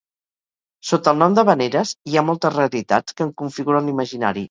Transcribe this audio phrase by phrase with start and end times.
[0.91, 4.39] Sota el nom d'havaneres hi ha moltes realitats que en configuren l'imaginari.